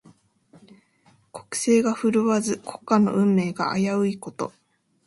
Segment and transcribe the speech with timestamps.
[1.31, 4.51] 国勢が振るわず、国家の運命が危ういこと。